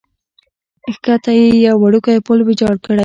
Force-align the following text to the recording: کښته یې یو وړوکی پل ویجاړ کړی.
کښته 1.03 1.31
یې 1.39 1.47
یو 1.67 1.75
وړوکی 1.83 2.17
پل 2.25 2.39
ویجاړ 2.45 2.75
کړی. 2.85 2.99